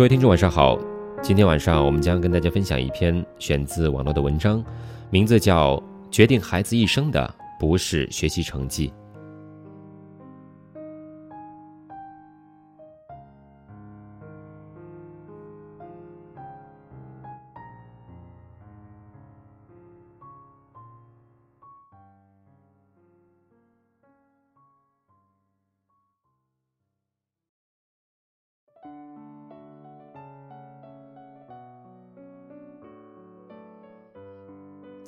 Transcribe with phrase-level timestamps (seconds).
[0.00, 0.78] 各位听众，晚上好。
[1.20, 4.64] 今天晚上我们将跟大家分享一篇选自网络的文章，
[5.10, 5.76] 名字叫
[6.10, 8.88] 《决定孩子一生的不是学习成绩》。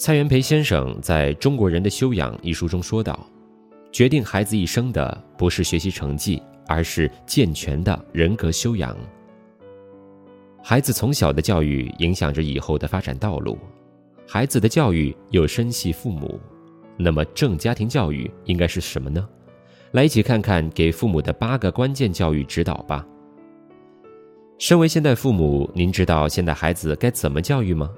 [0.03, 3.25] 蔡元培先生在中国人的修养一书中说道
[3.93, 8.97] ：“决定孩子一生的不是学习成绩，而是健全的人格修养。
[10.61, 13.57] 孩子从小的教育影响着以后的发展道路，
[14.27, 16.41] 孩子的教育又深系父母。
[16.97, 19.25] 那么，正家庭教育应该是什么呢？
[19.93, 23.07] 来一起看看给父母的八个关键教育指导吧。
[24.59, 27.89] 身为现代父母，您知道现代孩子该怎么教育吗？”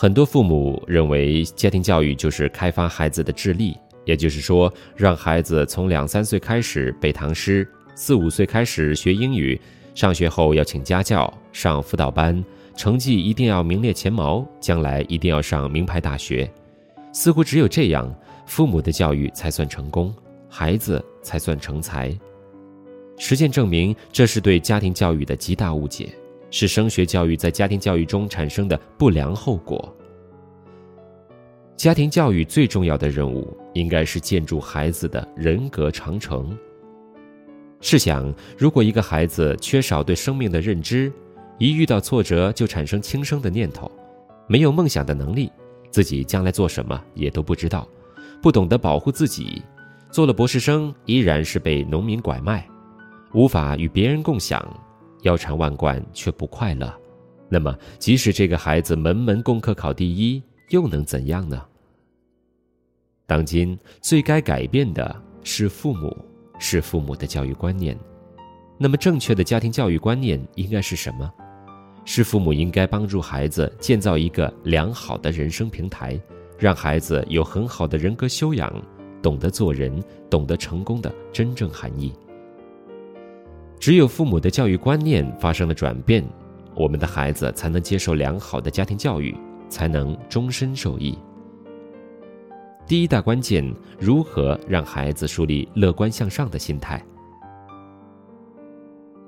[0.00, 9.60] 很多父母认为，家庭教育就是开发孩子的智力，也就是说，让孩子从两三岁开始背唐诗，四五岁开始学英语，
[9.96, 12.44] 上学后要请家教、上辅导班，
[12.76, 16.48] 成绩一定要名列前茅，将来一定要上名牌大学。
[17.12, 18.08] 似乎只有这样，
[18.46, 20.14] 父母的教育才算成功，
[20.48, 22.16] 孩子才算成才。
[23.16, 26.08] 实践证明，这是对家庭教育的极大误解。
[26.50, 29.94] 是升学教育在家庭教育中产生的不良后果。
[31.76, 36.56] 家庭教育最重要的任务应该是建筑孩子的人格长城。
[37.80, 41.12] 试想，如果一个孩子缺少对生命的认知，
[41.58, 43.88] 一遇到挫折就产生轻生的念头，
[44.48, 45.52] 没有梦想的能力，
[45.88, 47.86] 自己将来做什么也都不知道，
[48.42, 49.62] 不懂得保护自己，
[50.10, 52.68] 做了博士生依然是被农民拐卖，
[53.32, 54.60] 无法与别人共享。
[55.28, 56.90] 腰缠万贯却不快乐，
[57.50, 61.62] 那么即使这个孩子门门功课考第一，又能怎样呢？
[63.26, 66.16] 当今最该改变的是父母，
[66.58, 67.94] 是父母的教育观念。
[68.78, 71.30] 那么正确的家庭教育观念应该是什么？
[72.06, 76.18] 是父母应该帮助孩子建造一个良好的人生平台，
[76.58, 78.72] 让孩子有很好的人格修养，
[79.20, 82.14] 懂得做人，懂得成功的真正含义。
[83.80, 86.24] 只有父母的教育观念发生了转变，
[86.74, 89.36] 我们的孩子才能接受良好的家庭教育，
[89.68, 91.16] 才能终身受益。
[92.86, 97.02] 第一大关键：如何让孩子树立乐观向上的心态？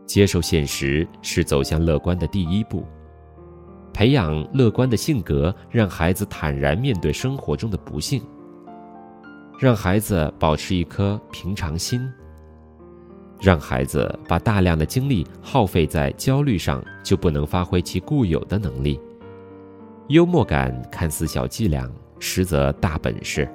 [0.05, 2.85] 接受现实是走向乐观的第一步。
[3.93, 8.23] 培养乐观的性格，让孩子坦然面对生活中的不幸，
[9.59, 12.01] 让孩子保持一颗平常心。
[13.41, 19.01] 让孩子把大量的精力耗费在焦虑上，就不能发挥其固有的能力。
[20.09, 23.49] 幽默感看似小伎俩，实则大本事。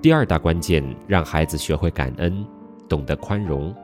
[0.00, 2.46] 第二大关键，让孩子学会感恩，
[2.88, 3.74] 懂得宽容。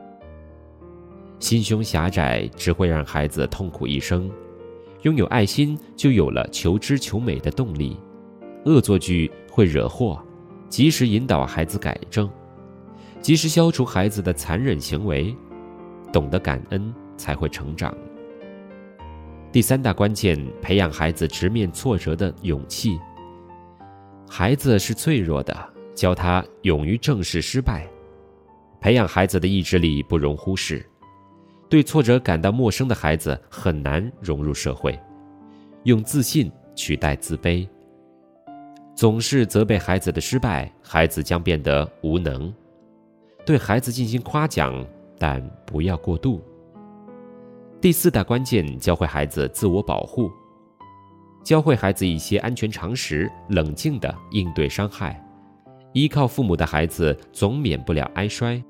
[1.39, 4.31] 心胸狭窄只会让孩子痛苦一生。
[5.01, 7.99] 拥有爱心，就有了求知求美的动力。
[8.63, 10.19] 恶作剧会惹祸，
[10.69, 12.27] 及时引导孩子改正。
[13.25, 15.35] 及时消除孩子的残忍行为，
[16.13, 17.91] 懂得感恩才会成长。
[19.51, 22.99] 第三大关键，培养孩子直面挫折的勇气。
[24.29, 25.57] 孩子是脆弱的，
[25.95, 27.87] 教他勇于正视失败，
[28.79, 30.87] 培养孩子的意志力不容忽视。
[31.67, 34.95] 对挫折感到陌生的孩子很难融入社会，
[35.85, 37.67] 用自信取代自卑。
[38.93, 42.53] 总是责备孩子的失败，孩子将变得无能。
[43.45, 44.83] 对孩子进行夸奖，
[45.19, 46.41] 但不要过度。
[47.79, 50.31] 第四大关键，教会孩子自我保护，
[51.43, 55.21] 教会孩子一些安全常识，冷静的应对伤害。
[55.93, 58.61] 依靠父母的孩子总免不了挨摔。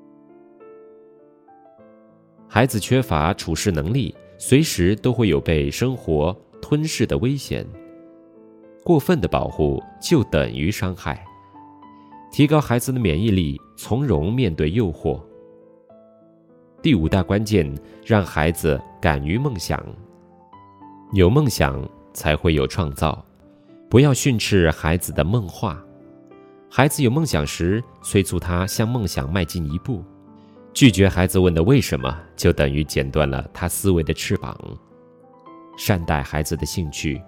[2.46, 7.66] 孩子缺乏处事能力，随时都会有被生活吞噬的危险。
[8.84, 11.24] 过分的保护就等于伤害。
[12.30, 15.20] 提高孩子的免疫力，从容面对诱惑。
[16.82, 17.72] 第五大关键，
[18.04, 19.84] 让孩子敢于梦想。
[21.12, 23.24] 有梦想才会有创造，
[23.88, 25.80] 不要训斥孩子的梦话。
[26.70, 30.02] 孩子有梦想时，催促他向梦想迈进一步。
[30.72, 34.58] 拒绝孩子问的为什么，就等于剪断了他思维的翅膀。
[35.78, 37.20] 善待孩子的兴趣。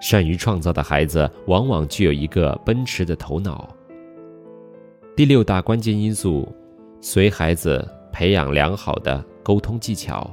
[0.00, 3.68] 善于创造的孩子，往往具有一个奔驰的头脑。
[5.14, 6.50] 第六大关键因素，
[7.02, 10.30] 随孩子培养良好的沟通技巧。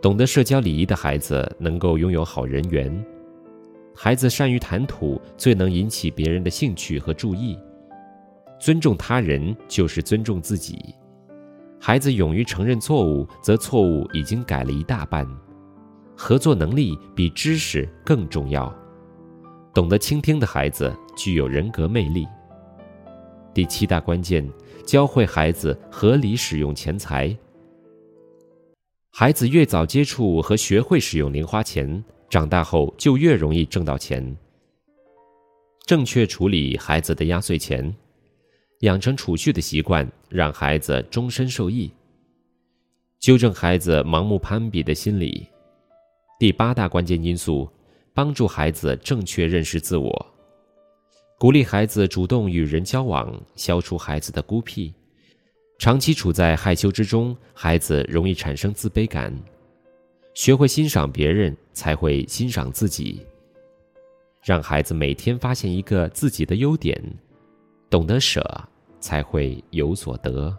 [0.00, 3.04] 懂得社交礼仪的孩子能够拥有好人缘。
[3.96, 7.58] 孩子善于谈吐，最能引起别人的兴趣和注意。
[8.60, 10.94] 尊重他人就是尊重自己。
[11.80, 15.26] 孩子勇于承认错误，则错误已经改了一大半。
[16.16, 18.72] 合作能力比知识更重要。
[19.74, 22.24] 懂得倾听的孩子具有人格魅力。
[23.58, 24.48] 第七大关键，
[24.86, 27.36] 教会孩子合理使用钱财。
[29.10, 32.04] 孩子越早接触和学会使用零花钱。
[32.30, 34.36] 长大后就越容易挣到钱。
[35.86, 37.92] 正确处理孩子的压岁钱，
[38.82, 41.90] 养成储蓄的习惯，让孩子终身受益。
[43.18, 45.44] 纠正孩子盲目攀比的心理。
[46.38, 47.68] 第八大关键因素，
[48.14, 50.26] 帮助孩子正确认识自我，
[51.38, 54.92] 鼓励孩子主动与人交往，消除孩子的孤僻。
[55.78, 59.32] 长期处在害羞之中，孩子容易产生自卑感。
[60.34, 63.24] 学会欣赏别人，才会欣赏自己。
[64.42, 67.00] 让孩子每天发现一个自己的优点，
[67.88, 68.42] 懂得舍，
[68.98, 70.56] 才会有所得。